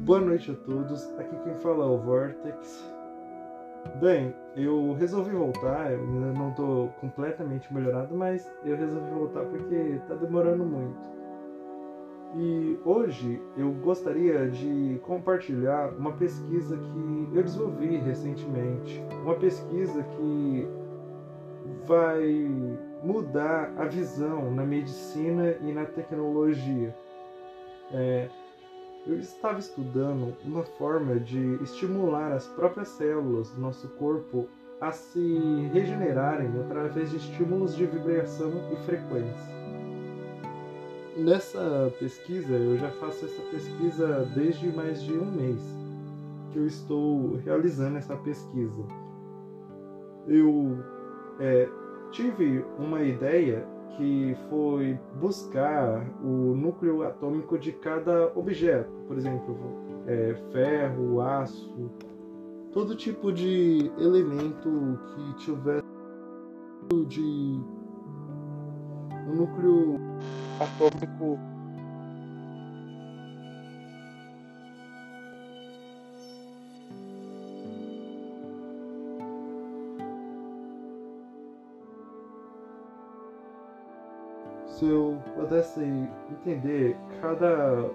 Boa 0.00 0.18
noite 0.18 0.50
a 0.50 0.54
todos, 0.54 1.12
aqui 1.18 1.36
quem 1.44 1.54
fala 1.56 1.84
é 1.84 1.88
o 1.88 1.98
Vortex. 1.98 2.90
Bem, 4.00 4.34
eu 4.56 4.94
resolvi 4.94 5.30
voltar, 5.30 5.92
eu 5.92 6.00
ainda 6.00 6.32
não 6.32 6.48
estou 6.48 6.88
completamente 7.02 7.72
melhorado, 7.72 8.14
mas 8.16 8.50
eu 8.64 8.78
resolvi 8.78 9.10
voltar 9.10 9.44
porque 9.44 9.74
está 9.74 10.14
demorando 10.14 10.64
muito. 10.64 10.98
E 12.34 12.78
hoje 12.82 13.42
eu 13.58 13.72
gostaria 13.72 14.48
de 14.48 14.98
compartilhar 15.02 15.92
uma 15.98 16.12
pesquisa 16.12 16.78
que 16.78 17.28
eu 17.34 17.42
desenvolvi 17.42 17.98
recentemente. 17.98 19.04
Uma 19.22 19.34
pesquisa 19.34 20.02
que 20.02 20.66
vai 21.84 22.48
mudar 23.04 23.70
a 23.76 23.84
visão 23.84 24.50
na 24.50 24.64
medicina 24.64 25.56
e 25.60 25.72
na 25.72 25.84
tecnologia. 25.84 26.96
É, 27.92 28.30
eu 29.06 29.18
estava 29.18 29.58
estudando 29.58 30.34
uma 30.44 30.62
forma 30.62 31.18
de 31.18 31.58
estimular 31.62 32.32
as 32.32 32.46
próprias 32.48 32.88
células 32.88 33.50
do 33.50 33.60
nosso 33.60 33.88
corpo 33.90 34.48
a 34.80 34.92
se 34.92 35.68
regenerarem 35.72 36.48
através 36.60 37.10
de 37.10 37.16
estímulos 37.16 37.76
de 37.76 37.86
vibração 37.86 38.52
e 38.72 38.76
frequência. 38.84 39.60
Nessa 41.16 41.92
pesquisa, 41.98 42.54
eu 42.54 42.78
já 42.78 42.90
faço 42.92 43.24
essa 43.24 43.42
pesquisa 43.50 44.30
desde 44.34 44.68
mais 44.68 45.02
de 45.02 45.12
um 45.12 45.30
mês 45.30 45.60
que 46.52 46.58
eu 46.58 46.66
estou 46.66 47.36
realizando 47.44 47.98
essa 47.98 48.16
pesquisa. 48.16 48.84
Eu 50.26 50.78
é, 51.38 51.68
tive 52.10 52.64
uma 52.78 53.02
ideia 53.02 53.66
que 53.96 54.36
foi 54.48 54.98
buscar 55.20 56.06
o 56.22 56.54
núcleo 56.54 57.02
atômico 57.02 57.58
de 57.58 57.72
cada 57.72 58.32
objeto, 58.34 58.90
por 59.06 59.16
exemplo, 59.16 59.56
é, 60.06 60.34
ferro, 60.52 61.20
aço, 61.20 61.90
todo 62.72 62.94
tipo 62.94 63.32
de 63.32 63.90
elemento 63.98 64.98
que 65.14 65.34
tivesse 65.44 65.90
de 67.06 67.60
um 69.28 69.34
núcleo 69.34 69.96
atômico 70.58 71.38
se 84.80 84.88
eu 84.88 85.18
pudesse 85.36 85.84
entender 86.30 86.96
cada 87.20 87.90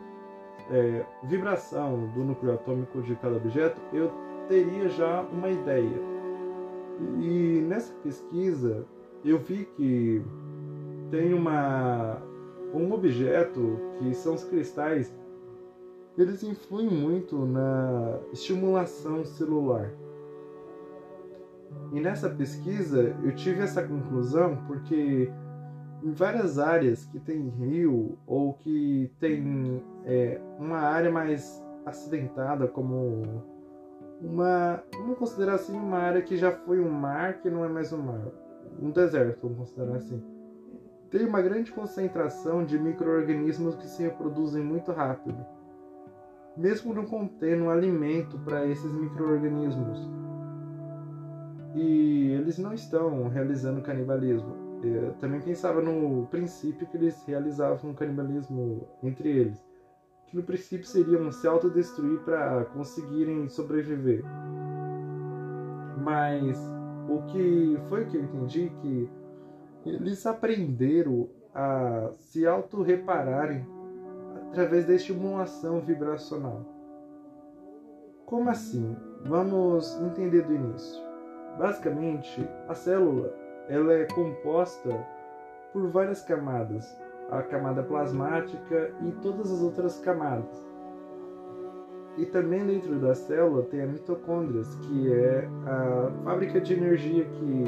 é, 0.70 1.04
vibração 1.24 2.08
do 2.14 2.24
núcleo 2.24 2.54
atômico 2.54 3.02
de 3.02 3.16
cada 3.16 3.38
objeto, 3.38 3.82
eu 3.92 4.12
teria 4.48 4.88
já 4.90 5.22
uma 5.22 5.50
ideia. 5.50 6.00
E 7.20 7.66
nessa 7.68 7.92
pesquisa 8.04 8.86
eu 9.24 9.40
vi 9.40 9.66
que 9.76 10.24
tem 11.10 11.34
uma 11.34 12.22
um 12.72 12.92
objeto 12.94 13.80
que 13.98 14.14
são 14.14 14.36
os 14.36 14.44
cristais, 14.44 15.12
eles 16.16 16.44
influem 16.44 16.90
muito 16.90 17.46
na 17.48 18.20
estimulação 18.32 19.26
celular. 19.26 19.92
E 21.92 22.00
nessa 22.00 22.30
pesquisa 22.30 23.16
eu 23.24 23.34
tive 23.34 23.62
essa 23.62 23.82
conclusão 23.82 24.58
porque 24.68 25.32
em 26.06 26.12
várias 26.12 26.60
áreas 26.60 27.04
que 27.06 27.20
tem 27.20 27.50
rio 27.50 28.16
ou 28.28 28.54
que 28.54 29.12
tem 29.20 29.84
é, 30.06 30.40
uma 30.60 30.78
área 30.78 31.12
mais 31.12 31.66
acidentada, 31.84 32.68
como 32.68 33.44
uma. 34.22 34.84
Vamos 34.94 35.18
considerar 35.18 35.56
assim 35.56 35.76
uma 35.76 35.98
área 35.98 36.22
que 36.22 36.38
já 36.38 36.52
foi 36.52 36.80
um 36.80 36.92
mar, 36.92 37.42
que 37.42 37.50
não 37.50 37.66
é 37.66 37.68
mais 37.68 37.92
um 37.92 37.98
mar. 37.98 38.22
Um 38.80 38.92
deserto, 38.92 39.42
vamos 39.42 39.58
considerar 39.58 39.96
assim. 39.96 40.24
Tem 41.10 41.26
uma 41.26 41.42
grande 41.42 41.72
concentração 41.72 42.64
de 42.64 42.78
micro-organismos 42.78 43.76
que 43.76 43.88
se 43.88 44.04
reproduzem 44.04 44.64
muito 44.64 44.92
rápido, 44.92 45.44
mesmo 46.56 46.94
não 46.94 47.06
contendo 47.06 47.68
alimento 47.68 48.38
para 48.40 48.68
esses 48.68 48.94
micro-organismos. 48.94 50.08
E 51.74 52.32
eles 52.32 52.60
não 52.60 52.74
estão 52.74 53.28
realizando 53.28 53.82
canibalismo 53.82 54.65
eu 54.88 55.14
também 55.14 55.42
pensava 55.42 55.82
no 55.82 56.28
princípio 56.28 56.88
que 56.88 56.98
eles 56.98 57.24
realizavam 57.26 57.92
um 57.92 57.94
canibalismo 57.94 58.88
entre 59.04 59.30
eles, 59.30 59.64
que 60.28 60.36
no 60.36 60.44
princípio 60.44 60.86
seriam 60.86 61.32
se 61.32 61.48
autodestruir 61.48 62.20
para 62.22 62.66
conseguirem 62.66 63.48
sobreviver. 63.50 64.24
Mas 66.04 66.60
o 67.10 67.22
que 67.28 67.78
foi 67.90 68.06
que 68.06 68.18
eu 68.18 68.24
entendi 68.24 68.72
que 68.82 69.10
eles 69.86 70.26
aprenderam 70.26 71.30
a 71.54 72.10
se 72.18 72.46
auto-repararem 72.46 73.66
através 74.50 74.86
da 74.86 74.94
estimulação 74.94 75.80
vibracional. 75.80 76.66
Como 78.26 78.50
assim? 78.50 78.96
Vamos 79.26 80.00
entender 80.02 80.42
do 80.42 80.54
início. 80.54 81.04
Basicamente, 81.58 82.48
a 82.68 82.74
célula 82.74 83.45
ela 83.70 83.94
é 83.94 84.06
composta 84.06 84.90
por 85.74 85.88
várias 85.90 86.22
camadas, 86.22 86.98
a 87.30 87.42
camada 87.42 87.84
plasmática 87.84 88.92
e 89.06 89.12
todas 89.22 89.52
as 89.52 89.62
outras 89.62 90.00
camadas. 90.00 90.64
E 92.18 92.26
também 92.26 92.66
dentro 92.66 92.98
da 92.98 93.14
célula 93.14 93.64
tem 93.64 93.82
a 93.82 93.88
mitocôndrias, 93.88 94.74
que 94.76 95.14
é 95.14 95.50
a 95.66 96.12
fábrica 96.24 96.62
de 96.62 96.74
energia 96.74 97.26
que 97.26 97.64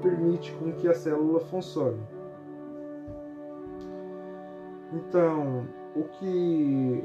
permite 0.00 0.52
com 0.52 0.72
que 0.72 0.86
a 0.86 0.94
célula 0.94 1.40
funcione. 1.40 2.00
Então, 4.92 5.66
o 5.96 6.04
que 6.04 7.04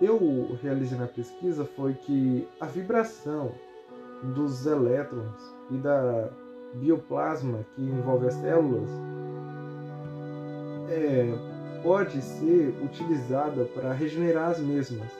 eu 0.00 0.56
realizei 0.62 0.98
na 0.98 1.06
pesquisa 1.06 1.64
foi 1.64 1.92
que 1.92 2.48
a 2.60 2.66
vibração 2.66 3.52
dos 4.34 4.66
elétrons 4.66 5.54
e 5.70 5.76
da 5.76 6.30
bioplasma 6.74 7.64
que 7.74 7.82
envolve 7.82 8.26
as 8.26 8.34
células 8.34 8.90
é, 10.88 11.32
pode 11.82 12.20
ser 12.22 12.74
utilizada 12.84 13.64
para 13.66 13.92
regenerar 13.92 14.50
as 14.50 14.60
mesmas. 14.60 15.10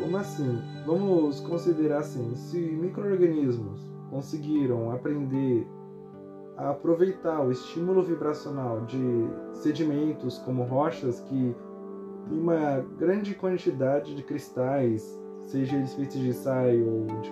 Como 0.00 0.16
assim? 0.16 0.60
Vamos 0.86 1.40
considerar 1.40 1.98
assim: 1.98 2.34
se 2.34 2.58
microorganismos 2.58 3.80
conseguiram 4.10 4.90
aprender 4.90 5.66
a 6.56 6.70
aproveitar 6.70 7.40
o 7.40 7.50
estímulo 7.50 8.02
vibracional 8.02 8.82
de 8.82 9.28
sedimentos 9.54 10.38
como 10.38 10.62
rochas 10.62 11.20
que 11.20 11.54
tem 12.28 12.38
uma 12.38 12.84
grande 12.98 13.34
quantidade 13.34 14.14
de 14.14 14.22
cristais, 14.22 15.20
seja 15.42 15.76
eles 15.76 15.94
feitos 15.94 16.18
de 16.18 16.32
sai 16.32 16.80
ou 16.80 17.06
de 17.20 17.30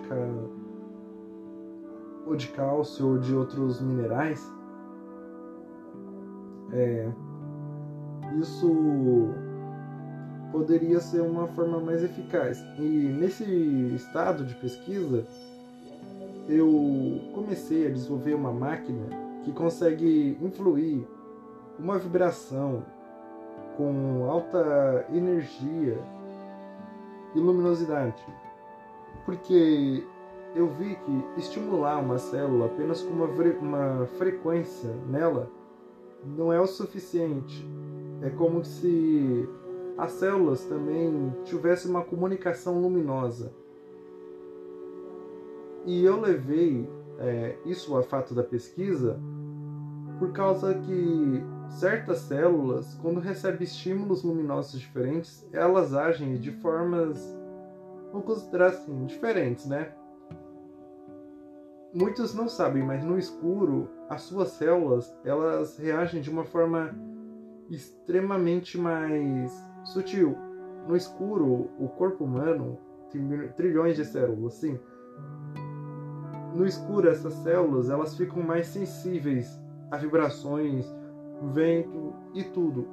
ou 2.27 2.37
de 2.37 2.49
cálcio 2.49 3.07
ou 3.07 3.19
de 3.19 3.35
outros 3.35 3.81
minerais, 3.81 4.51
é, 6.73 7.09
isso 8.39 9.31
poderia 10.51 11.01
ser 11.01 11.23
uma 11.23 11.47
forma 11.49 11.81
mais 11.81 12.03
eficaz. 12.03 12.63
E 12.79 12.83
nesse 12.83 13.45
estado 13.95 14.45
de 14.45 14.55
pesquisa, 14.55 15.27
eu 16.49 17.21
comecei 17.35 17.87
a 17.87 17.91
desenvolver 17.91 18.35
uma 18.35 18.53
máquina 18.53 19.07
que 19.45 19.53
consegue 19.53 20.39
influir 20.41 21.07
uma 21.79 21.99
vibração 21.99 22.85
com 23.77 24.27
alta 24.29 25.07
energia 25.13 25.99
e 27.35 27.41
luminosidade. 27.41 28.23
Porque 29.25 30.05
eu 30.55 30.69
vi 30.69 30.95
que 30.97 31.41
estimular 31.41 31.99
uma 31.99 32.19
célula 32.19 32.67
apenas 32.67 33.03
com 33.03 33.13
uma, 33.13 33.27
uma 33.27 34.07
frequência 34.19 34.91
nela 35.09 35.51
não 36.25 36.53
é 36.53 36.61
o 36.61 36.67
suficiente. 36.67 37.67
É 38.21 38.31
como 38.31 38.65
se 38.65 39.49
as 39.97 40.13
células 40.13 40.65
também 40.65 41.35
tivessem 41.45 41.91
uma 41.91 42.05
comunicação 42.05 42.81
luminosa. 42.81 43.53
E 45.85 46.05
eu 46.05 46.21
levei 46.21 46.89
é, 47.19 47.57
isso 47.65 47.97
a 47.97 48.03
fato 48.03 48.35
da 48.35 48.43
pesquisa 48.43 49.19
por 50.19 50.33
causa 50.33 50.75
que 50.75 51.43
certas 51.69 52.19
células, 52.19 52.95
quando 53.03 53.19
recebem 53.19 53.65
estímulos 53.65 54.23
luminosos 54.23 54.79
diferentes, 54.79 55.49
elas 55.53 55.95
agem 55.95 56.37
de 56.37 56.53
formas, 56.53 57.19
vamos 58.13 58.27
considerar 58.27 58.69
assim, 58.69 59.07
diferentes, 59.07 59.67
né? 59.67 59.93
Muitos 61.95 62.35
não 62.35 62.49
sabem, 62.49 62.83
mas 62.83 63.05
no 63.05 63.19
escuro 63.19 63.89
as 64.09 64.23
suas 64.23 64.49
células 64.49 65.15
elas 65.25 65.77
reagem 65.79 66.21
de 66.21 66.31
uma 66.31 66.45
forma 66.45 66.95
extremamente 67.71 68.79
mais 68.79 69.53
sutil. 69.85 70.37
no 70.87 70.97
escuro, 70.97 71.71
o 71.79 71.89
corpo 71.89 72.25
humano 72.25 72.79
tem 73.11 73.49
trilhões 73.57 73.97
de 73.97 74.05
células, 74.05 74.55
sim. 74.55 74.79
No 76.55 76.67
escuro, 76.67 77.09
essas 77.09 77.35
células 77.35 77.89
elas 77.89 78.17
ficam 78.17 78.43
mais 78.43 78.67
sensíveis 78.67 79.61
a 79.91 79.97
vibrações, 79.97 80.87
vento 81.53 82.15
e 82.35 82.45
tudo. 82.45 82.89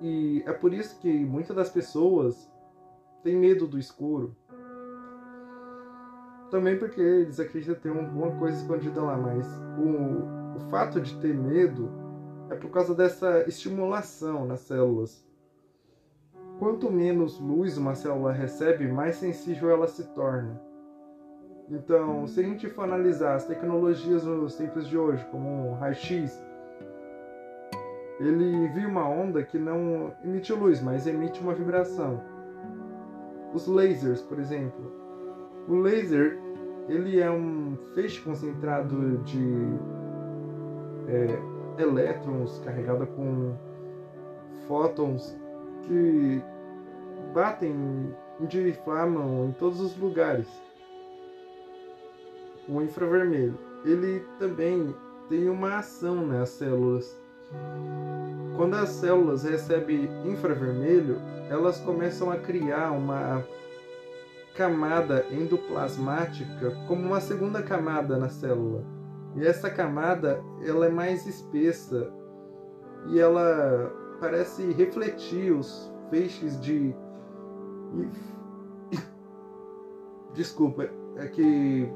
E 0.00 0.42
é 0.46 0.52
por 0.52 0.72
isso 0.72 0.98
que 1.00 1.24
muitas 1.24 1.56
das 1.56 1.70
pessoas 1.70 2.50
têm 3.22 3.36
medo 3.36 3.66
do 3.66 3.78
escuro. 3.78 4.36
Também 6.50 6.78
porque 6.78 7.00
eles 7.00 7.38
acreditam 7.38 7.74
ter 7.74 7.88
alguma 7.90 8.30
coisa 8.38 8.56
escondida 8.56 9.02
lá, 9.02 9.16
mas 9.16 9.46
o, 9.78 10.56
o 10.56 10.60
fato 10.70 11.00
de 11.00 11.14
ter 11.20 11.34
medo 11.34 11.90
é 12.50 12.54
por 12.54 12.70
causa 12.70 12.94
dessa 12.94 13.44
estimulação 13.46 14.46
nas 14.46 14.60
células. 14.60 15.26
Quanto 16.58 16.90
menos 16.90 17.38
luz 17.38 17.76
uma 17.76 17.94
célula 17.94 18.32
recebe, 18.32 18.88
mais 18.88 19.16
sensível 19.16 19.70
ela 19.70 19.86
se 19.86 20.04
torna. 20.14 20.60
Então, 21.70 22.26
se 22.26 22.40
a 22.40 22.42
gente 22.42 22.68
for 22.70 22.84
analisar 22.84 23.34
as 23.34 23.44
tecnologias 23.44 24.24
nos 24.24 24.56
tempos 24.56 24.88
de 24.88 24.96
hoje, 24.96 25.24
como 25.30 25.70
o 25.70 25.74
raio-x, 25.74 26.42
ele 28.18 28.68
viu 28.68 28.88
uma 28.88 29.06
onda 29.06 29.44
que 29.44 29.58
não 29.58 30.12
emite 30.24 30.52
luz, 30.52 30.80
mas 30.80 31.06
emite 31.06 31.40
uma 31.40 31.54
vibração. 31.54 32.20
Os 33.52 33.66
lasers, 33.66 34.22
por 34.22 34.38
exemplo. 34.40 35.07
O 35.68 35.74
laser, 35.74 36.38
ele 36.88 37.20
é 37.20 37.30
um 37.30 37.76
feixe 37.94 38.20
concentrado 38.22 39.18
de 39.18 39.66
é, 41.06 41.82
elétrons 41.82 42.58
carregado 42.64 43.06
com 43.08 43.54
fótons 44.66 45.36
que 45.82 46.42
batem, 47.34 48.14
diflamam 48.48 49.48
em 49.48 49.52
todos 49.52 49.78
os 49.78 49.96
lugares. 49.98 50.48
O 52.66 52.80
infravermelho, 52.80 53.58
ele 53.84 54.24
também 54.38 54.94
tem 55.28 55.50
uma 55.50 55.76
ação 55.76 56.26
nas 56.26 56.48
células. 56.48 57.20
Quando 58.56 58.74
as 58.74 58.88
células 58.88 59.44
recebem 59.44 60.08
infravermelho, 60.24 61.16
elas 61.50 61.78
começam 61.80 62.30
a 62.30 62.38
criar 62.38 62.90
uma 62.90 63.44
camada 64.58 65.24
endoplasmática 65.30 66.72
como 66.88 67.06
uma 67.06 67.20
segunda 67.20 67.62
camada 67.62 68.18
na 68.18 68.28
célula. 68.28 68.84
E 69.36 69.46
essa 69.46 69.70
camada 69.70 70.42
ela 70.66 70.86
é 70.86 70.88
mais 70.90 71.24
espessa 71.28 72.12
e 73.06 73.20
ela 73.20 73.88
parece 74.20 74.72
refletir 74.72 75.52
os 75.52 75.94
feixes 76.10 76.60
de 76.60 76.92
desculpa 80.34 80.88
é 81.16 81.26
que 81.28 81.88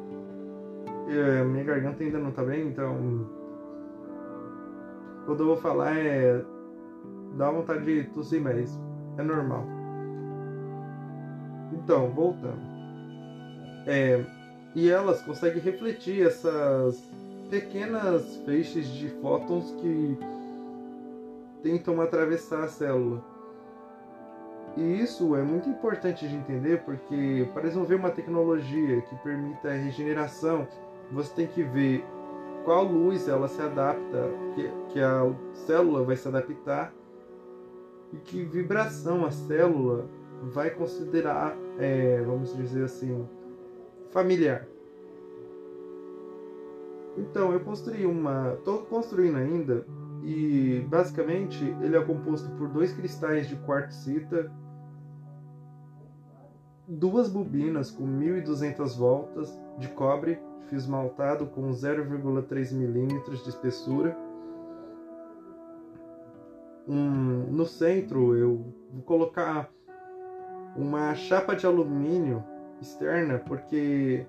é, 1.08 1.42
minha 1.42 1.64
garganta 1.64 2.04
ainda 2.04 2.18
não 2.18 2.30
tá 2.30 2.44
bem 2.44 2.68
então 2.68 3.28
quando 5.26 5.40
eu 5.40 5.46
vou 5.46 5.56
falar 5.56 5.96
é 5.96 6.44
dá 7.36 7.50
vontade 7.50 7.84
de 7.84 8.04
tossir 8.10 8.40
mas 8.40 8.78
é 9.18 9.22
normal 9.22 9.81
então 11.82 12.08
voltando 12.10 12.72
é, 13.86 14.24
e 14.74 14.88
elas 14.88 15.22
conseguem 15.22 15.60
refletir 15.60 16.26
essas 16.26 17.02
pequenas 17.50 18.36
feixes 18.44 18.86
de 18.88 19.08
fótons 19.20 19.70
que 19.80 20.18
tentam 21.62 22.00
atravessar 22.00 22.64
a 22.64 22.68
célula. 22.68 23.22
E 24.76 25.00
isso 25.00 25.36
é 25.36 25.42
muito 25.42 25.68
importante 25.68 26.26
de 26.26 26.34
entender 26.34 26.82
porque 26.82 27.46
para 27.52 27.64
desenvolver 27.64 27.96
uma 27.96 28.10
tecnologia 28.10 29.02
que 29.02 29.14
permita 29.16 29.68
a 29.68 29.74
regeneração, 29.74 30.66
você 31.10 31.34
tem 31.34 31.46
que 31.46 31.62
ver 31.62 32.02
qual 32.64 32.84
luz 32.84 33.28
ela 33.28 33.48
se 33.48 33.60
adapta, 33.60 34.30
que, 34.54 34.70
que 34.92 35.00
a 35.00 35.30
célula 35.52 36.02
vai 36.04 36.16
se 36.16 36.26
adaptar 36.26 36.92
e 38.12 38.16
que 38.16 38.42
vibração 38.44 39.26
a 39.26 39.30
célula 39.30 40.08
vai 40.42 40.70
considerar, 40.70 41.54
é, 41.78 42.22
vamos 42.22 42.56
dizer 42.56 42.84
assim, 42.84 43.26
familiar. 44.10 44.66
Então 47.16 47.52
eu 47.52 47.60
construí 47.60 48.06
uma, 48.06 48.54
estou 48.54 48.78
construindo 48.86 49.36
ainda 49.36 49.84
e 50.22 50.84
basicamente 50.88 51.62
ele 51.82 51.96
é 51.96 52.04
composto 52.04 52.48
por 52.52 52.68
dois 52.68 52.92
cristais 52.92 53.48
de 53.48 53.56
quartzita, 53.56 54.50
duas 56.88 57.28
bobinas 57.28 57.90
com 57.90 58.06
1200 58.06 58.96
voltas 58.96 59.58
de 59.78 59.88
cobre 59.88 60.38
fio 60.68 60.78
esmaltado 60.78 61.46
com 61.46 61.70
0,3 61.70 62.72
milímetros 62.72 63.42
de 63.44 63.50
espessura. 63.50 64.16
Um, 66.88 67.46
no 67.50 67.66
centro 67.66 68.34
eu 68.34 68.74
vou 68.90 69.02
colocar 69.02 69.70
uma 70.76 71.14
chapa 71.14 71.54
de 71.54 71.66
alumínio 71.66 72.44
externa 72.80 73.38
porque 73.38 74.26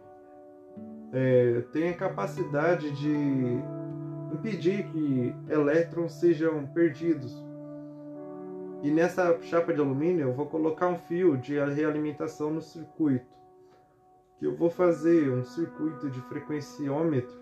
é, 1.12 1.62
tem 1.72 1.90
a 1.90 1.94
capacidade 1.94 2.92
de 2.92 3.14
impedir 4.34 4.88
que 4.88 5.36
elétrons 5.50 6.14
sejam 6.14 6.66
perdidos. 6.68 7.34
E 8.82 8.92
nessa 8.92 9.40
chapa 9.44 9.74
de 9.74 9.80
alumínio 9.80 10.28
eu 10.28 10.34
vou 10.34 10.48
colocar 10.48 10.88
um 10.88 10.98
fio 10.98 11.38
de 11.38 11.54
realimentação 11.58 12.52
no 12.52 12.62
circuito. 12.62 13.32
Que 14.38 14.46
eu 14.46 14.56
vou 14.56 14.70
fazer 14.70 15.30
um 15.30 15.44
circuito 15.44 16.10
de 16.10 16.20
frequenciômetro 16.22 17.42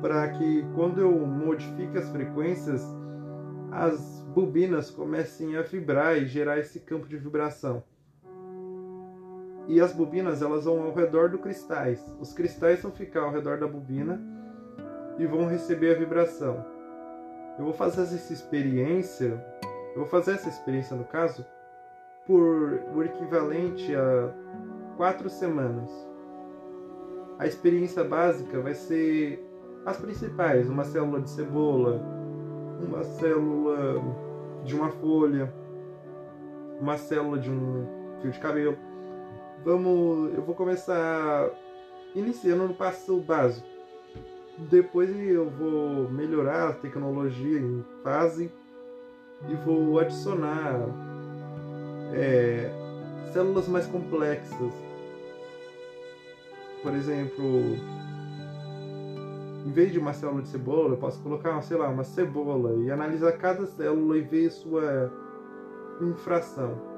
para 0.00 0.28
que 0.30 0.64
quando 0.74 1.00
eu 1.00 1.12
modifique 1.26 1.98
as 1.98 2.08
frequências, 2.08 2.82
as 3.70 4.24
bobinas 4.34 4.90
comecem 4.90 5.56
a 5.56 5.62
vibrar 5.62 6.16
e 6.16 6.26
gerar 6.26 6.58
esse 6.58 6.80
campo 6.80 7.06
de 7.06 7.16
vibração. 7.16 7.82
E 9.68 9.80
as 9.80 9.92
bobinas 9.92 10.40
elas 10.40 10.64
vão 10.64 10.82
ao 10.82 10.94
redor 10.94 11.28
do 11.28 11.38
cristais. 11.38 12.02
Os 12.18 12.32
cristais 12.32 12.80
vão 12.80 12.90
ficar 12.90 13.20
ao 13.20 13.30
redor 13.30 13.58
da 13.58 13.68
bobina 13.68 14.18
e 15.18 15.26
vão 15.26 15.46
receber 15.46 15.94
a 15.94 15.98
vibração. 15.98 16.64
Eu 17.58 17.66
vou 17.66 17.74
fazer 17.74 18.02
essa 18.02 18.32
experiência, 18.32 19.44
eu 19.94 19.96
vou 19.96 20.06
fazer 20.06 20.32
essa 20.32 20.48
experiência 20.48 20.96
no 20.96 21.04
caso, 21.04 21.44
por 22.26 22.80
o 22.94 23.02
equivalente 23.02 23.94
a 23.94 24.32
quatro 24.96 25.28
semanas. 25.28 25.90
A 27.38 27.46
experiência 27.46 28.02
básica 28.02 28.60
vai 28.60 28.74
ser 28.74 29.44
as 29.84 29.98
principais: 29.98 30.68
uma 30.68 30.84
célula 30.84 31.20
de 31.20 31.30
cebola, 31.30 32.00
uma 32.80 33.02
célula 33.02 34.02
de 34.64 34.74
uma 34.74 34.90
folha, 34.90 35.52
uma 36.80 36.96
célula 36.96 37.38
de 37.38 37.50
um 37.50 37.86
fio 38.20 38.30
de 38.30 38.38
cabelo. 38.38 38.87
Vamos, 39.64 40.34
eu 40.34 40.42
vou 40.42 40.54
começar 40.54 41.50
iniciando 42.14 42.68
no 42.68 42.74
passo 42.74 43.18
básico 43.20 43.78
depois 44.58 45.08
eu 45.16 45.48
vou 45.48 46.10
melhorar 46.10 46.70
a 46.70 46.72
tecnologia 46.72 47.60
em 47.60 47.84
fase 48.02 48.50
e 49.48 49.54
vou 49.64 50.00
adicionar 50.00 50.80
é, 52.12 52.68
células 53.32 53.68
mais 53.68 53.86
complexas. 53.86 54.72
Por 56.82 56.92
exemplo, 56.92 57.44
em 59.64 59.70
vez 59.70 59.92
de 59.92 59.98
uma 60.00 60.12
célula 60.12 60.42
de 60.42 60.48
cebola, 60.48 60.90
eu 60.90 60.96
posso 60.96 61.22
colocar, 61.22 61.60
sei 61.62 61.76
lá, 61.76 61.88
uma 61.88 62.04
cebola 62.04 62.82
e 62.82 62.90
analisar 62.90 63.32
cada 63.32 63.64
célula 63.64 64.18
e 64.18 64.22
ver 64.22 64.50
sua 64.50 65.12
infração. 66.00 66.97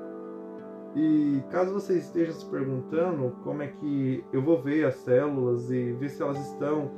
E 0.96 1.42
caso 1.50 1.72
você 1.72 1.98
esteja 1.98 2.32
se 2.32 2.44
perguntando 2.46 3.36
como 3.44 3.62
é 3.62 3.68
que 3.68 4.24
eu 4.32 4.42
vou 4.42 4.60
ver 4.60 4.84
as 4.86 4.96
células 4.96 5.70
e 5.70 5.92
ver 5.92 6.08
se 6.08 6.20
elas 6.20 6.38
estão 6.38 6.90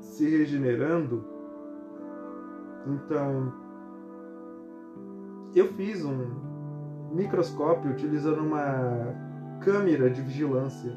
se 0.00 0.28
regenerando. 0.28 1.24
Então, 2.86 3.52
eu 5.54 5.68
fiz 5.74 6.04
um 6.04 6.34
microscópio 7.12 7.92
utilizando 7.92 8.40
uma 8.40 9.14
câmera 9.60 10.10
de 10.10 10.20
vigilância 10.20 10.92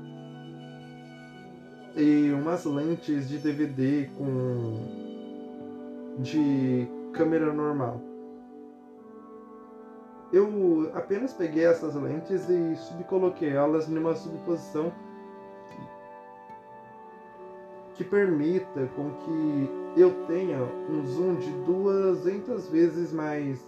e 1.96 2.32
umas 2.32 2.66
lentes 2.66 3.30
de 3.30 3.38
DVD 3.38 4.10
com 4.18 5.08
de 6.20 6.88
câmera 7.14 7.54
normal. 7.54 8.02
Eu 10.32 10.92
apenas 10.94 11.34
peguei 11.34 11.66
essas 11.66 11.96
lentes 11.96 12.50
e 12.50 12.76
subcoloquei 12.76 13.50
elas 13.50 13.88
numa 13.88 14.14
subposição 14.16 14.92
que 17.98 18.04
permita 18.04 18.88
com 18.96 19.10
que 19.12 20.00
eu 20.00 20.14
tenha 20.28 20.60
um 20.90 21.04
zoom 21.06 21.36
de 21.36 21.50
200 21.66 22.70
vezes 22.70 23.12
mais 23.12 23.60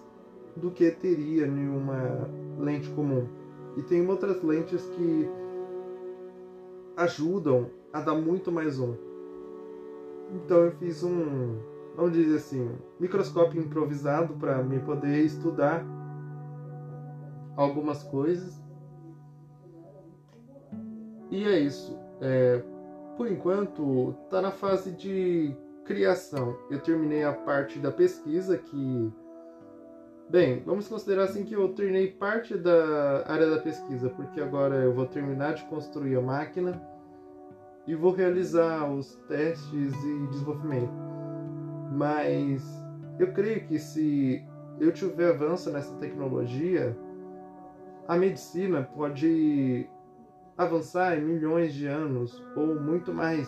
do 0.55 0.69
que 0.69 0.91
teria 0.91 1.47
em 1.47 1.67
uma 1.67 2.29
lente 2.59 2.89
comum. 2.91 3.27
E 3.75 3.81
tem 3.81 4.07
outras 4.07 4.43
lentes 4.43 4.85
que 4.89 5.27
ajudam 6.95 7.71
a 7.91 8.01
dar 8.01 8.15
muito 8.15 8.51
mais 8.51 8.75
zoom. 8.75 8.93
Então 10.31 10.57
eu 10.57 10.71
fiz 10.73 11.03
um, 11.03 11.57
vamos 11.95 12.13
dizer 12.13 12.35
assim, 12.35 12.69
microscópio 12.99 13.59
improvisado 13.59 14.35
para 14.35 14.61
me 14.61 14.79
poder 14.79 15.25
estudar 15.25 15.83
algumas 17.63 18.03
coisas. 18.03 18.61
E 21.29 21.43
é 21.43 21.59
isso. 21.59 21.99
É, 22.21 22.63
por 23.17 23.27
enquanto, 23.27 24.15
está 24.23 24.41
na 24.41 24.51
fase 24.51 24.91
de 24.91 25.55
criação. 25.85 26.57
Eu 26.69 26.79
terminei 26.79 27.23
a 27.23 27.33
parte 27.33 27.79
da 27.79 27.91
pesquisa 27.91 28.57
que 28.57 29.13
Bem, 30.29 30.61
vamos 30.63 30.87
considerar 30.87 31.23
assim 31.23 31.43
que 31.43 31.55
eu 31.55 31.69
terminei 31.69 32.11
parte 32.11 32.55
da 32.55 33.23
área 33.25 33.49
da 33.49 33.57
pesquisa, 33.57 34.11
porque 34.11 34.39
agora 34.39 34.75
eu 34.75 34.93
vou 34.93 35.07
terminar 35.07 35.55
de 35.55 35.63
construir 35.65 36.15
a 36.17 36.21
máquina 36.21 36.79
e 37.87 37.95
vou 37.95 38.11
realizar 38.11 38.87
os 38.91 39.15
testes 39.27 39.91
e 40.03 40.27
desenvolvimento. 40.27 40.93
Mas 41.91 42.63
eu 43.17 43.33
creio 43.33 43.65
que 43.65 43.79
se 43.79 44.45
eu 44.79 44.93
tiver 44.93 45.31
avanço 45.31 45.71
nessa 45.71 45.95
tecnologia, 45.95 46.95
a 48.09 48.17
medicina 48.17 48.81
pode 48.81 49.87
avançar 50.57 51.15
em 51.15 51.21
milhões 51.21 51.71
de 51.71 51.85
anos 51.85 52.43
ou 52.55 52.81
muito 52.81 53.13
mais. 53.13 53.47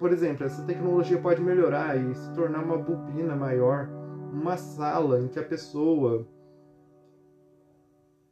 Por 0.00 0.12
exemplo, 0.12 0.44
essa 0.44 0.64
tecnologia 0.64 1.16
pode 1.16 1.40
melhorar 1.40 1.96
e 1.96 2.12
se 2.12 2.34
tornar 2.34 2.58
uma 2.58 2.76
bobina 2.76 3.36
maior 3.36 3.88
uma 4.32 4.56
sala 4.56 5.20
em 5.20 5.28
que 5.28 5.38
a 5.38 5.44
pessoa 5.44 6.26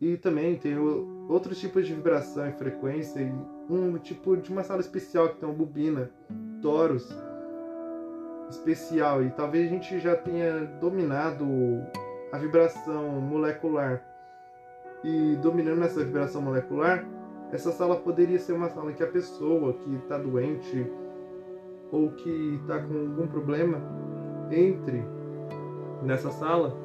e 0.00 0.16
também 0.16 0.59
tem 0.59 0.76
outros 1.28 1.61
tipos 1.61 1.87
de 1.87 1.95
vibração 1.95 2.49
e 2.49 2.52
frequência 2.52 3.21
e 3.21 3.33
um 3.73 3.99
tipo 3.99 4.37
de 4.37 4.50
uma 4.50 4.64
sala 4.64 4.80
especial 4.80 5.28
que 5.28 5.37
tem 5.37 5.49
uma 5.49 5.54
bobina, 5.54 6.11
toros 6.61 7.09
especial 8.49 9.23
e 9.23 9.30
talvez 9.30 9.69
a 9.69 9.71
gente 9.71 10.00
já 10.00 10.16
tenha 10.16 10.64
dominado 10.80 11.47
a 12.33 12.38
vibração 12.38 13.21
molecular 13.21 14.10
e 15.02 15.37
dominando 15.37 15.83
essa 15.83 16.04
vibração 16.04 16.42
molecular 16.42 17.07
essa 17.52 17.73
sala 17.73 17.97
poderia 17.97 18.38
ser 18.38 18.52
uma 18.52 18.69
sala 18.69 18.92
que 18.92 19.02
a 19.02 19.09
pessoa 19.09 19.73
que 19.73 19.95
está 19.97 20.16
doente 20.16 20.87
ou 21.90 22.11
que 22.12 22.61
está 22.62 22.78
com 22.78 22.95
algum 22.95 23.26
problema 23.26 23.83
entre 24.52 25.04
nessa 26.02 26.30
sala 26.30 26.76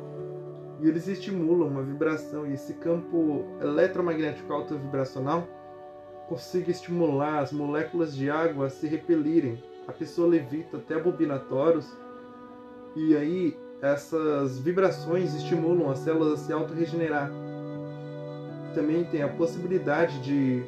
e 0.81 0.89
eles 0.89 1.07
estimulam 1.07 1.69
uma 1.69 1.83
vibração 1.83 2.47
e 2.47 2.53
esse 2.53 2.73
campo 2.73 3.45
eletromagnético 3.61 4.51
alto 4.51 4.77
vibracional 4.77 5.47
consiga 6.27 6.71
estimular 6.71 7.39
as 7.39 7.51
moléculas 7.53 8.15
de 8.15 8.29
água 8.29 8.65
a 8.65 8.69
se 8.69 8.87
repelirem. 8.87 9.63
A 9.87 9.93
pessoa 9.93 10.27
levita 10.27 10.77
até 10.77 10.95
a 10.95 10.99
bobina 10.99 11.37
torus 11.37 11.95
e 12.95 13.15
aí 13.15 13.57
essas 13.81 14.59
vibrações 14.59 15.35
estimulam 15.35 15.91
as 15.91 15.99
células 15.99 16.33
a 16.33 16.37
se 16.37 16.51
auto-regenerar. 16.51 17.31
Também 18.75 19.05
tem 19.05 19.23
a 19.23 19.29
possibilidade 19.29 20.19
de 20.21 20.63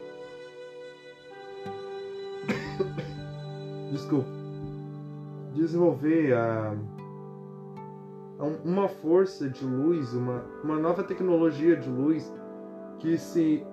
desculpa 3.92 4.38
desenvolver 5.54 6.34
a 6.34 6.76
uma 8.64 8.88
força 8.88 9.50
de 9.50 9.66
luz, 9.66 10.14
uma, 10.14 10.46
uma 10.64 10.78
nova 10.78 11.04
tecnologia 11.04 11.76
de 11.76 11.90
luz 11.90 12.32
que 13.00 13.18
se 13.18 13.66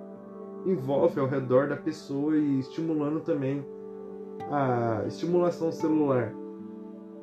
envolve 0.65 1.19
ao 1.19 1.27
redor 1.27 1.67
da 1.67 1.77
pessoa 1.77 2.35
e 2.35 2.59
estimulando 2.59 3.19
também 3.19 3.63
a 4.51 5.03
estimulação 5.05 5.71
celular. 5.71 6.33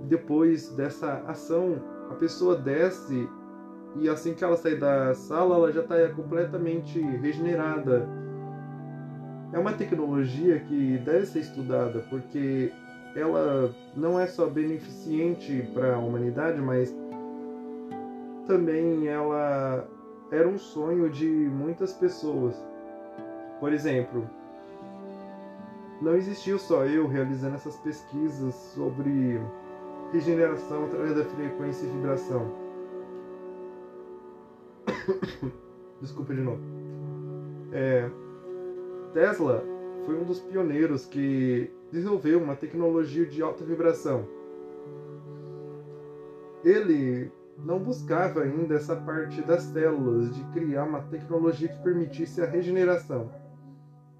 Depois 0.02 0.68
dessa 0.70 1.14
ação, 1.26 1.82
a 2.10 2.14
pessoa 2.14 2.56
desce 2.56 3.28
e 3.96 4.08
assim 4.08 4.34
que 4.34 4.42
ela 4.42 4.56
sai 4.56 4.76
da 4.76 5.14
sala, 5.14 5.56
ela 5.56 5.72
já 5.72 5.80
está 5.80 6.08
completamente 6.10 7.00
regenerada. 7.00 8.08
É 9.52 9.58
uma 9.58 9.72
tecnologia 9.72 10.58
que 10.60 10.98
deve 10.98 11.26
ser 11.26 11.40
estudada 11.40 12.00
porque 12.08 12.72
ela 13.14 13.70
não 13.94 14.18
é 14.18 14.26
só 14.26 14.46
beneficente 14.46 15.68
para 15.74 15.94
a 15.94 15.98
humanidade, 15.98 16.60
mas 16.60 16.94
também 18.46 19.06
ela 19.06 19.86
era 20.30 20.48
um 20.48 20.58
sonho 20.58 21.10
de 21.10 21.26
muitas 21.26 21.92
pessoas. 21.92 22.56
Por 23.60 23.72
exemplo, 23.72 24.26
não 26.00 26.16
existiu 26.16 26.58
só 26.58 26.84
eu 26.86 27.06
realizando 27.06 27.54
essas 27.54 27.76
pesquisas 27.76 28.54
sobre 28.74 29.40
regeneração 30.12 30.86
através 30.86 31.14
da 31.14 31.24
frequência 31.24 31.86
e 31.86 31.90
vibração. 31.90 32.61
Desculpa 36.00 36.34
de 36.34 36.40
novo. 36.40 36.60
É, 37.72 38.10
Tesla 39.12 39.64
foi 40.04 40.20
um 40.20 40.24
dos 40.24 40.40
pioneiros 40.40 41.06
que 41.06 41.70
desenvolveu 41.90 42.42
uma 42.42 42.56
tecnologia 42.56 43.26
de 43.26 43.42
alta 43.42 43.64
vibração. 43.64 44.26
Ele 46.64 47.30
não 47.58 47.78
buscava 47.78 48.42
ainda 48.42 48.74
essa 48.74 48.96
parte 48.96 49.40
das 49.42 49.62
células 49.64 50.34
de 50.34 50.42
criar 50.52 50.84
uma 50.84 51.02
tecnologia 51.02 51.68
que 51.68 51.82
permitisse 51.82 52.40
a 52.40 52.46
regeneração. 52.46 53.30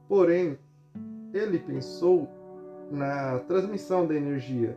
Porém, 0.08 0.58
ele 1.32 1.58
pensou 1.58 2.28
na 2.90 3.38
transmissão 3.40 4.06
da 4.06 4.14
energia 4.14 4.76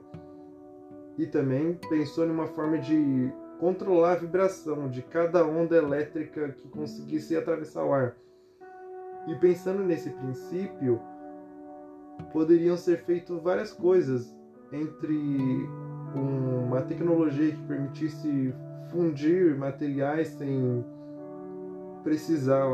e 1.18 1.26
também 1.26 1.78
pensou 1.90 2.26
em 2.26 2.32
uma 2.32 2.48
forma 2.48 2.78
de 2.78 3.32
controlar 3.60 4.14
a 4.14 4.16
vibração 4.16 4.90
de 4.90 5.02
cada 5.02 5.46
onda 5.46 5.76
elétrica 5.76 6.50
que 6.50 6.68
conseguisse 6.68 7.36
atravessar 7.36 7.84
o 7.84 7.94
ar. 7.94 8.16
E 9.28 9.36
pensando 9.36 9.84
nesse 9.84 10.10
princípio, 10.10 11.02
poderiam 12.32 12.78
ser 12.78 13.04
feitas 13.04 13.42
várias 13.42 13.74
coisas 13.74 14.36
entre 14.72 15.68
uma 16.14 16.82
tecnologia 16.82 17.52
que 17.52 17.64
permitisse 17.64 18.54
fundir 18.92 19.58
materiais 19.58 20.30
sem 20.30 20.86
precisar 22.04 22.66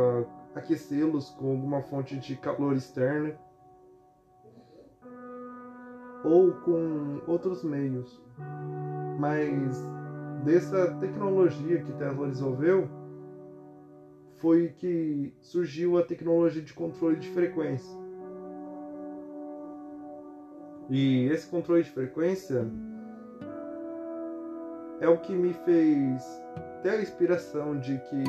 aquecê-los 0.53 1.29
com 1.31 1.51
alguma 1.51 1.81
fonte 1.83 2.17
de 2.19 2.35
calor 2.35 2.75
externa 2.75 3.35
ou 6.23 6.51
com 6.53 7.21
outros 7.27 7.63
meios. 7.63 8.21
Mas 9.17 9.81
dessa 10.43 10.91
tecnologia 10.95 11.83
que 11.83 11.93
Tesla 11.93 12.27
desenvolveu 12.27 12.89
foi 14.37 14.69
que 14.69 15.33
surgiu 15.39 15.97
a 15.97 16.03
tecnologia 16.03 16.61
de 16.61 16.73
controle 16.73 17.17
de 17.17 17.29
frequência. 17.29 17.95
E 20.89 21.27
esse 21.27 21.47
controle 21.47 21.83
de 21.83 21.91
frequência 21.91 22.67
é 24.99 25.07
o 25.07 25.19
que 25.19 25.33
me 25.33 25.53
fez 25.53 26.43
ter 26.81 26.89
a 26.89 27.01
inspiração 27.01 27.79
de 27.79 27.99
que 27.99 28.23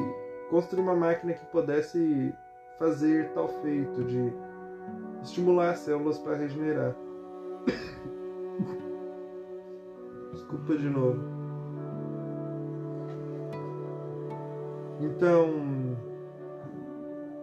construir 0.50 0.83
uma 0.83 0.95
máquina 0.95 1.33
que 1.33 1.47
pudesse 1.47 2.33
fazer 2.78 3.33
tal 3.33 3.49
feito 3.62 4.04
de 4.04 4.33
estimular 5.23 5.71
as 5.71 5.78
células 5.78 6.19
para 6.19 6.37
regenerar. 6.37 6.95
Desculpa 10.33 10.76
de 10.76 10.90
novo. 10.90 11.32
Então, 15.02 15.97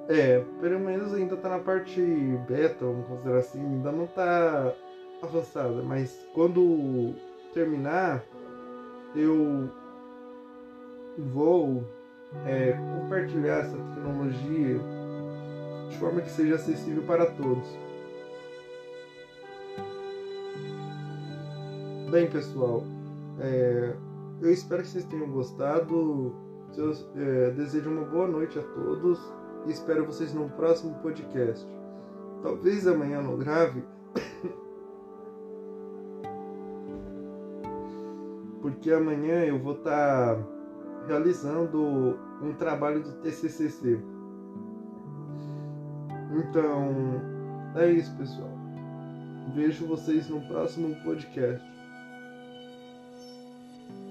é, 0.07 0.41
pelo 0.61 0.79
menos 0.79 1.13
ainda 1.13 1.35
tá 1.35 1.49
na 1.49 1.59
parte 1.59 2.01
beta, 2.47 2.85
vamos 2.85 3.05
considerar 3.05 3.39
assim, 3.39 3.59
ainda 3.59 3.91
não 3.91 4.07
tá 4.07 4.73
avançada, 5.21 5.83
mas 5.83 6.25
quando 6.33 7.13
terminar, 7.53 8.23
eu 9.13 9.69
vou 11.17 11.83
é, 12.45 12.77
compartilhar 12.97 13.57
essa 13.57 13.75
tecnologia 13.75 14.79
de 15.89 15.97
forma 15.97 16.21
que 16.21 16.29
seja 16.29 16.55
acessível 16.55 17.03
para 17.03 17.25
todos. 17.25 17.67
Bem, 22.09 22.29
pessoal, 22.29 22.83
é, 23.39 23.93
eu 24.41 24.51
espero 24.51 24.81
que 24.81 24.87
vocês 24.87 25.05
tenham 25.05 25.29
gostado. 25.29 26.48
Eu 26.77 26.91
é, 27.15 27.51
desejo 27.51 27.89
uma 27.89 28.05
boa 28.05 28.27
noite 28.27 28.57
a 28.59 28.61
todos 28.61 29.19
e 29.65 29.71
espero 29.71 30.05
vocês 30.05 30.33
no 30.33 30.49
próximo 30.49 30.95
podcast. 31.01 31.67
Talvez 32.41 32.87
amanhã 32.87 33.21
não 33.21 33.37
grave. 33.37 33.83
porque 38.61 38.91
amanhã 38.91 39.43
eu 39.45 39.59
vou 39.59 39.73
estar 39.73 40.35
tá 40.35 40.43
realizando 41.07 42.17
um 42.41 42.53
trabalho 42.53 43.01
do 43.03 43.13
TCCC. 43.21 43.99
Então, 46.31 47.21
é 47.75 47.91
isso, 47.91 48.15
pessoal. 48.15 48.51
Vejo 49.55 49.87
vocês 49.87 50.29
no 50.29 50.39
próximo 50.47 50.95
podcast. 51.03 51.67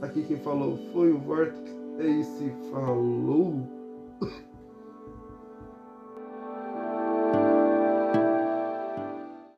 Aqui 0.03 0.25
quem 0.25 0.39
falou 0.39 0.79
foi 0.93 1.13
o 1.13 1.19
Vortex 1.19 1.78
e 1.99 2.23
se 2.23 2.51
falou. 2.71 3.55